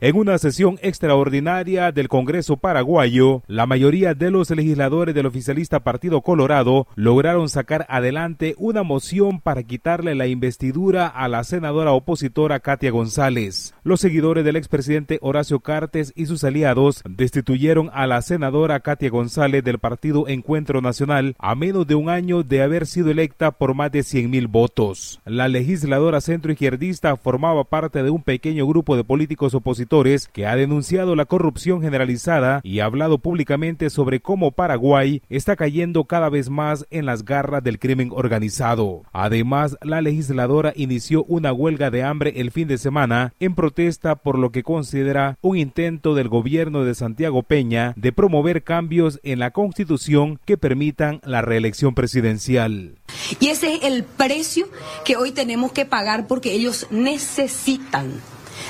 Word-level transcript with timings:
En 0.00 0.14
una 0.14 0.38
sesión 0.38 0.78
extraordinaria 0.80 1.90
del 1.90 2.06
Congreso 2.06 2.56
paraguayo, 2.56 3.42
la 3.48 3.66
mayoría 3.66 4.14
de 4.14 4.30
los 4.30 4.48
legisladores 4.48 5.12
del 5.12 5.26
oficialista 5.26 5.80
Partido 5.80 6.20
Colorado 6.22 6.86
lograron 6.94 7.48
sacar 7.48 7.84
adelante 7.88 8.54
una 8.58 8.84
moción 8.84 9.40
para 9.40 9.64
quitarle 9.64 10.14
la 10.14 10.28
investidura 10.28 11.08
a 11.08 11.26
la 11.26 11.42
senadora 11.42 11.90
opositora 11.90 12.60
Katia 12.60 12.92
González. 12.92 13.74
Los 13.82 14.00
seguidores 14.00 14.44
del 14.44 14.54
expresidente 14.54 15.18
Horacio 15.20 15.58
Cartes 15.58 16.12
y 16.14 16.26
sus 16.26 16.44
aliados 16.44 17.02
destituyeron 17.04 17.90
a 17.92 18.06
la 18.06 18.22
senadora 18.22 18.78
Katia 18.78 19.10
González 19.10 19.64
del 19.64 19.80
Partido 19.80 20.28
Encuentro 20.28 20.80
Nacional 20.80 21.34
a 21.40 21.56
menos 21.56 21.88
de 21.88 21.96
un 21.96 22.08
año 22.08 22.44
de 22.44 22.62
haber 22.62 22.86
sido 22.86 23.10
electa 23.10 23.50
por 23.50 23.74
más 23.74 23.90
de 23.90 24.04
100 24.04 24.30
mil 24.30 24.46
votos. 24.46 25.20
La 25.24 25.48
legisladora 25.48 26.20
centroizquierdista 26.20 27.16
formaba 27.16 27.64
parte 27.64 28.04
de 28.04 28.10
un 28.10 28.22
pequeño 28.22 28.64
grupo 28.64 28.96
de 28.96 29.02
políticos 29.02 29.54
opositores 29.54 29.87
que 30.32 30.46
ha 30.46 30.54
denunciado 30.54 31.16
la 31.16 31.24
corrupción 31.24 31.80
generalizada 31.80 32.60
y 32.62 32.80
ha 32.80 32.84
hablado 32.84 33.18
públicamente 33.18 33.88
sobre 33.88 34.20
cómo 34.20 34.52
Paraguay 34.52 35.22
está 35.30 35.56
cayendo 35.56 36.04
cada 36.04 36.28
vez 36.28 36.50
más 36.50 36.86
en 36.90 37.06
las 37.06 37.24
garras 37.24 37.64
del 37.64 37.78
crimen 37.78 38.10
organizado. 38.12 39.02
Además, 39.12 39.78
la 39.82 40.02
legisladora 40.02 40.74
inició 40.76 41.24
una 41.24 41.52
huelga 41.52 41.90
de 41.90 42.02
hambre 42.02 42.34
el 42.36 42.50
fin 42.50 42.68
de 42.68 42.76
semana 42.76 43.32
en 43.40 43.54
protesta 43.54 44.16
por 44.16 44.38
lo 44.38 44.52
que 44.52 44.62
considera 44.62 45.38
un 45.40 45.56
intento 45.56 46.14
del 46.14 46.28
gobierno 46.28 46.84
de 46.84 46.94
Santiago 46.94 47.42
Peña 47.42 47.94
de 47.96 48.12
promover 48.12 48.62
cambios 48.62 49.20
en 49.22 49.38
la 49.38 49.52
constitución 49.52 50.38
que 50.44 50.58
permitan 50.58 51.20
la 51.24 51.40
reelección 51.40 51.94
presidencial. 51.94 52.96
Y 53.40 53.48
ese 53.48 53.74
es 53.74 53.84
el 53.84 54.04
precio 54.04 54.68
que 55.04 55.16
hoy 55.16 55.32
tenemos 55.32 55.72
que 55.72 55.86
pagar 55.86 56.26
porque 56.26 56.52
ellos 56.52 56.86
necesitan 56.90 58.12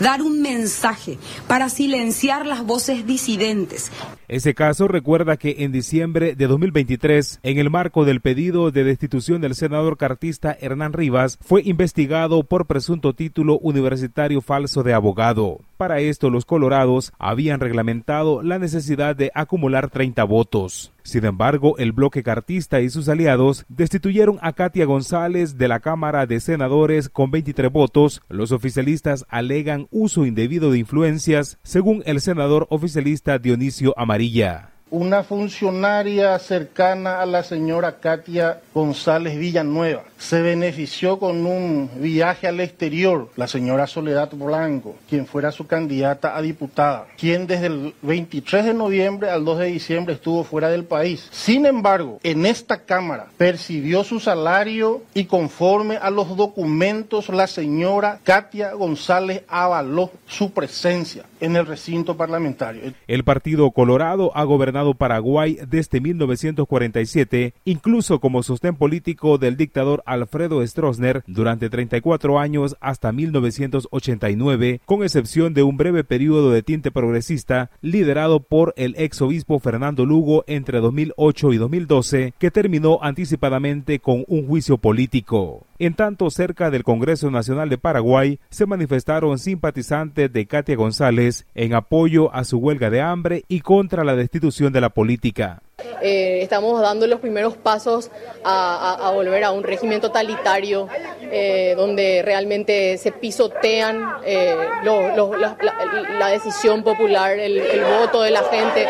dar 0.00 0.22
un 0.22 0.42
mensaje 0.42 1.18
para 1.46 1.68
silenciar 1.68 2.46
las 2.46 2.64
voces 2.64 3.06
disidentes. 3.06 3.90
Ese 4.28 4.54
caso 4.54 4.88
recuerda 4.88 5.36
que 5.36 5.56
en 5.58 5.72
diciembre 5.72 6.34
de 6.34 6.46
2023, 6.46 7.40
en 7.42 7.58
el 7.58 7.70
marco 7.70 8.04
del 8.04 8.20
pedido 8.20 8.70
de 8.70 8.84
destitución 8.84 9.40
del 9.40 9.54
senador 9.54 9.96
cartista 9.96 10.56
Hernán 10.60 10.92
Rivas, 10.92 11.38
fue 11.42 11.62
investigado 11.64 12.42
por 12.42 12.66
presunto 12.66 13.12
título 13.12 13.58
universitario 13.58 14.40
falso 14.40 14.82
de 14.82 14.94
abogado. 14.94 15.60
Para 15.76 16.00
esto, 16.00 16.30
los 16.30 16.44
colorados 16.44 17.12
habían 17.18 17.60
reglamentado 17.60 18.42
la 18.42 18.58
necesidad 18.58 19.16
de 19.16 19.32
acumular 19.34 19.90
30 19.90 20.22
votos. 20.24 20.92
Sin 21.04 21.24
embargo, 21.24 21.76
el 21.78 21.92
bloque 21.92 22.22
cartista 22.22 22.80
y 22.80 22.90
sus 22.90 23.08
aliados 23.08 23.64
destituyeron 23.68 24.38
a 24.42 24.52
Katia 24.52 24.84
González 24.84 25.58
de 25.58 25.68
la 25.68 25.80
Cámara 25.80 26.26
de 26.26 26.40
Senadores 26.40 27.08
con 27.08 27.30
23 27.30 27.70
votos. 27.72 28.22
Los 28.28 28.52
oficialistas 28.52 29.24
alegan 29.28 29.88
uso 29.90 30.26
indebido 30.26 30.70
de 30.70 30.78
influencias, 30.78 31.58
según 31.62 32.02
el 32.06 32.20
senador 32.20 32.66
oficialista 32.70 33.38
Dionisio 33.38 33.94
Amarilla 33.96 34.71
una 34.92 35.22
funcionaria 35.24 36.38
cercana 36.38 37.22
a 37.22 37.26
la 37.26 37.42
señora 37.42 37.98
Katia 37.98 38.60
González 38.74 39.38
Villanueva. 39.38 40.04
Se 40.18 40.42
benefició 40.42 41.18
con 41.18 41.46
un 41.46 41.90
viaje 41.96 42.46
al 42.46 42.60
exterior, 42.60 43.30
la 43.36 43.46
señora 43.48 43.86
Soledad 43.86 44.30
Blanco, 44.34 44.96
quien 45.08 45.26
fuera 45.26 45.50
su 45.50 45.66
candidata 45.66 46.36
a 46.36 46.42
diputada, 46.42 47.06
quien 47.16 47.46
desde 47.46 47.66
el 47.66 47.94
23 48.02 48.66
de 48.66 48.74
noviembre 48.74 49.30
al 49.30 49.46
2 49.46 49.60
de 49.60 49.66
diciembre 49.66 50.14
estuvo 50.14 50.44
fuera 50.44 50.68
del 50.68 50.84
país. 50.84 51.26
Sin 51.30 51.64
embargo, 51.64 52.20
en 52.22 52.44
esta 52.44 52.84
Cámara 52.84 53.28
percibió 53.38 54.04
su 54.04 54.20
salario 54.20 55.00
y 55.14 55.24
conforme 55.24 55.96
a 55.96 56.10
los 56.10 56.36
documentos 56.36 57.30
la 57.30 57.46
señora 57.46 58.20
Katia 58.24 58.74
González 58.74 59.42
avaló 59.48 60.10
su 60.26 60.52
presencia 60.52 61.24
en 61.40 61.56
el 61.56 61.66
recinto 61.66 62.14
parlamentario. 62.14 62.92
El 63.06 63.24
Partido 63.24 63.70
Colorado 63.70 64.30
ha 64.34 64.44
gobernado 64.44 64.81
Paraguay 64.94 65.58
desde 65.68 66.00
1947, 66.00 67.54
incluso 67.64 68.20
como 68.20 68.42
sostén 68.42 68.76
político 68.76 69.38
del 69.38 69.56
dictador 69.56 70.02
Alfredo 70.06 70.66
Stroessner 70.66 71.22
durante 71.26 71.70
34 71.70 72.38
años 72.38 72.76
hasta 72.80 73.12
1989, 73.12 74.80
con 74.84 75.02
excepción 75.02 75.54
de 75.54 75.62
un 75.62 75.76
breve 75.76 76.04
periodo 76.04 76.50
de 76.50 76.62
tinte 76.62 76.90
progresista 76.90 77.70
liderado 77.80 78.40
por 78.40 78.74
el 78.76 78.94
ex 78.98 79.22
obispo 79.22 79.58
Fernando 79.58 80.04
Lugo 80.04 80.44
entre 80.46 80.80
2008 80.80 81.52
y 81.52 81.56
2012, 81.56 82.34
que 82.38 82.50
terminó 82.50 82.98
anticipadamente 83.02 84.00
con 84.00 84.24
un 84.28 84.46
juicio 84.46 84.78
político. 84.78 85.66
En 85.82 85.94
tanto, 85.94 86.30
cerca 86.30 86.70
del 86.70 86.84
Congreso 86.84 87.28
Nacional 87.28 87.68
de 87.68 87.76
Paraguay 87.76 88.38
se 88.50 88.66
manifestaron 88.66 89.36
simpatizantes 89.40 90.32
de 90.32 90.46
Katia 90.46 90.76
González 90.76 91.44
en 91.56 91.74
apoyo 91.74 92.32
a 92.32 92.44
su 92.44 92.58
huelga 92.58 92.88
de 92.88 93.00
hambre 93.00 93.42
y 93.48 93.62
contra 93.62 94.04
la 94.04 94.14
destitución 94.14 94.72
de 94.72 94.80
la 94.80 94.90
política. 94.90 95.60
Eh, 96.00 96.40
estamos 96.42 96.80
dando 96.80 97.08
los 97.08 97.18
primeros 97.18 97.56
pasos 97.56 98.12
a, 98.44 99.10
volver 99.12 99.42
a 99.42 99.50
un 99.50 99.64
régimen 99.64 100.00
totalitario 100.00 100.88
eh, 101.20 101.74
donde 101.76 102.22
realmente 102.22 102.96
se 102.98 103.10
pisotean 103.10 104.04
eh, 104.24 104.54
la, 104.84 106.28
decisión 106.28 106.84
popular, 106.84 107.38
el, 107.38 107.60
voto 107.98 108.22
de 108.22 108.30
la 108.30 108.44
gente 108.44 108.86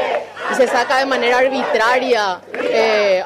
se 0.54 0.66
saca 0.68 0.98
de 0.98 1.06
manera 1.06 1.38
arbitraria 1.38 2.40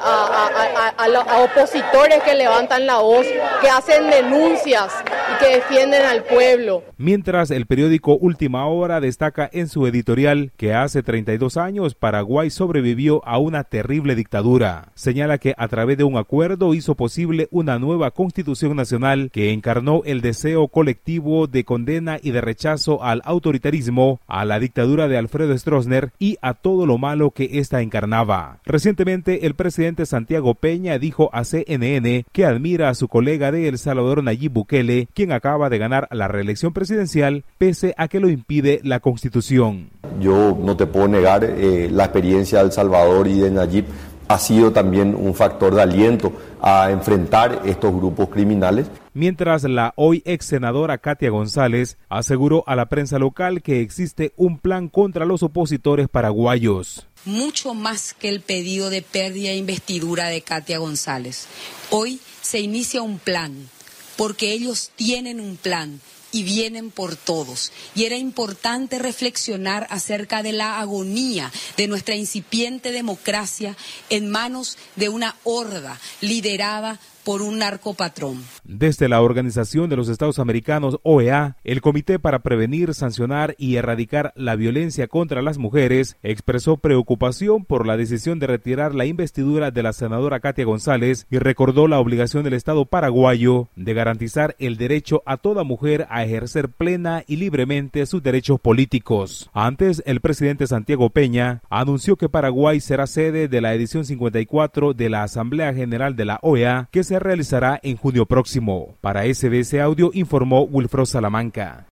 a, 0.01 0.93
a, 0.97 1.37
opositores 1.39 2.23
que 2.23 2.35
levantan 2.35 2.85
la 2.85 2.97
voz, 2.97 3.25
que 3.61 3.69
hacen 3.69 4.09
denuncias 4.09 4.93
que 5.39 5.55
defienden 5.55 6.03
al 6.03 6.23
pueblo. 6.23 6.83
Mientras 6.97 7.51
el 7.51 7.65
periódico 7.65 8.17
Última 8.17 8.65
Hora 8.67 8.99
destaca 8.99 9.49
en 9.51 9.67
su 9.67 9.85
editorial 9.87 10.51
que 10.57 10.73
hace 10.73 11.03
32 11.03 11.57
años 11.57 11.95
Paraguay 11.95 12.49
sobrevivió 12.49 13.21
a 13.25 13.37
una 13.37 13.63
terrible 13.63 14.15
dictadura. 14.15 14.89
Señala 14.95 15.37
que 15.37 15.53
a 15.57 15.67
través 15.67 15.97
de 15.97 16.03
un 16.03 16.17
acuerdo 16.17 16.73
hizo 16.73 16.95
posible 16.95 17.47
una 17.51 17.79
nueva 17.79 18.11
constitución 18.11 18.75
nacional 18.75 19.29
que 19.31 19.51
encarnó 19.51 20.01
el 20.05 20.21
deseo 20.21 20.67
colectivo 20.67 21.47
de 21.47 21.63
condena 21.63 22.17
y 22.21 22.31
de 22.31 22.41
rechazo 22.41 23.03
al 23.03 23.21
autoritarismo, 23.25 24.19
a 24.27 24.45
la 24.45 24.59
dictadura 24.59 25.07
de 25.07 25.17
Alfredo 25.17 25.57
Stroessner 25.57 26.11
y 26.19 26.37
a 26.41 26.53
todo 26.53 26.85
lo 26.85 26.97
malo 26.97 27.31
que 27.31 27.59
ésta 27.59 27.81
encarnaba. 27.81 28.59
Recientemente 28.65 29.45
el 29.45 29.55
presidente 29.55 30.05
Santiago 30.05 30.55
Peña 30.55 30.97
dijo 30.99 31.29
a 31.33 31.43
CNN 31.43 32.25
que 32.31 32.45
admira 32.45 32.89
a 32.89 32.95
su 32.95 33.07
colega 33.07 33.51
de 33.51 33.67
El 33.67 33.77
Salvador 33.77 34.23
Nayib 34.23 34.51
Bukele, 34.51 35.07
quien 35.13 35.26
acaba 35.31 35.69
de 35.69 35.77
ganar 35.77 36.07
la 36.11 36.27
reelección 36.27 36.73
presidencial 36.73 37.43
pese 37.57 37.93
a 37.97 38.07
que 38.07 38.19
lo 38.19 38.29
impide 38.29 38.79
la 38.83 38.99
constitución. 38.99 39.89
Yo 40.19 40.57
no 40.61 40.75
te 40.77 40.85
puedo 40.85 41.07
negar 41.07 41.43
eh, 41.43 41.89
la 41.91 42.05
experiencia 42.05 42.59
de 42.59 42.65
El 42.65 42.71
Salvador 42.71 43.27
y 43.27 43.39
de 43.39 43.51
Nayib 43.51 43.85
ha 44.27 44.39
sido 44.39 44.71
también 44.71 45.15
un 45.15 45.33
factor 45.33 45.73
de 45.73 45.81
aliento 45.81 46.33
a 46.61 46.91
enfrentar 46.91 47.61
estos 47.65 47.93
grupos 47.93 48.29
criminales. 48.29 48.87
Mientras 49.13 49.63
la 49.63 49.93
hoy 49.95 50.21
ex 50.25 50.45
senadora 50.45 50.97
Katia 50.97 51.29
González 51.29 51.97
aseguró 52.09 52.63
a 52.67 52.75
la 52.75 52.87
prensa 52.87 53.19
local 53.19 53.61
que 53.61 53.81
existe 53.81 54.33
un 54.35 54.59
plan 54.59 54.89
contra 54.89 55.25
los 55.25 55.43
opositores 55.43 56.07
paraguayos. 56.09 57.07
Mucho 57.25 57.73
más 57.73 58.13
que 58.13 58.29
el 58.29 58.41
pedido 58.41 58.89
de 58.89 59.01
pérdida 59.01 59.49
de 59.49 59.57
investidura 59.57 60.27
de 60.27 60.41
Katia 60.41 60.77
González. 60.77 61.47
Hoy 61.89 62.19
se 62.41 62.59
inicia 62.59 63.01
un 63.01 63.19
plan, 63.19 63.69
porque 64.17 64.51
ellos 64.51 64.91
tienen 64.95 65.39
un 65.39 65.55
plan 65.55 66.01
y 66.31 66.43
vienen 66.43 66.91
por 66.91 67.15
todos. 67.15 67.71
Y 67.95 68.05
era 68.05 68.17
importante 68.17 68.99
reflexionar 68.99 69.87
acerca 69.89 70.43
de 70.43 70.51
la 70.51 70.79
agonía 70.79 71.51
de 71.77 71.87
nuestra 71.87 72.15
incipiente 72.15 72.91
democracia 72.91 73.77
en 74.09 74.29
manos 74.29 74.77
de 74.95 75.09
una 75.09 75.35
horda 75.43 75.99
liderada 76.21 76.99
por 77.23 77.41
un 77.41 77.59
narcopatrón. 77.59 78.43
Desde 78.67 79.07
la 79.07 79.21
Organización 79.21 79.89
de 79.89 79.95
los 79.95 80.09
Estados 80.09 80.39
Americanos, 80.39 80.99
OEA, 81.03 81.55
el 81.63 81.79
Comité 81.79 82.19
para 82.19 82.39
Prevenir, 82.39 82.93
Sancionar 82.93 83.55
y 83.57 83.77
Erradicar 83.77 84.33
la 84.35 84.57
Violencia 84.57 85.07
contra 85.07 85.41
las 85.41 85.57
Mujeres 85.57 86.17
expresó 86.21 86.75
preocupación 86.75 87.63
por 87.63 87.87
la 87.87 87.95
decisión 87.95 88.39
de 88.39 88.47
retirar 88.47 88.93
la 88.93 89.05
investidura 89.05 89.71
de 89.71 89.83
la 89.83 89.93
senadora 89.93 90.41
Katia 90.41 90.65
González 90.65 91.27
y 91.31 91.37
recordó 91.37 91.87
la 91.87 91.99
obligación 91.99 92.43
del 92.43 92.55
Estado 92.55 92.83
paraguayo 92.83 93.69
de 93.77 93.93
garantizar 93.93 94.57
el 94.59 94.75
derecho 94.75 95.23
a 95.25 95.37
toda 95.37 95.63
mujer 95.63 96.05
a 96.09 96.25
ejercer 96.25 96.67
plena 96.67 97.23
y 97.25 97.37
libremente 97.37 98.05
sus 98.05 98.21
derechos 98.21 98.59
políticos. 98.59 99.49
Antes, 99.53 100.03
el 100.05 100.19
presidente 100.19 100.67
Santiago 100.67 101.09
Peña 101.09 101.61
anunció 101.69 102.17
que 102.17 102.27
Paraguay 102.27 102.81
será 102.81 103.07
sede 103.07 103.47
de 103.47 103.61
la 103.61 103.73
edición 103.73 104.03
54 104.03 104.93
de 104.93 105.09
la 105.09 105.23
Asamblea 105.23 105.73
General 105.73 106.17
de 106.17 106.25
la 106.25 106.39
OEA 106.41 106.89
que 106.91 107.05
se 107.05 107.17
realizará 107.17 107.79
en 107.81 107.95
junio 107.95 108.25
próximo. 108.25 108.56
Para 109.01 109.21
SBS 109.21 109.75
Audio 109.75 110.09
informó 110.13 110.63
Wilfro 110.63 111.05
Salamanca. 111.05 111.87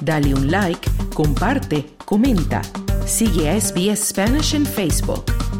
Dale 0.00 0.34
un 0.34 0.50
like, 0.50 0.88
comparte, 1.14 1.84
comenta. 2.04 2.62
Sigue 3.04 3.48
a 3.48 3.60
SBS 3.60 4.08
Spanish 4.08 4.54
en 4.54 4.64
Facebook. 4.64 5.51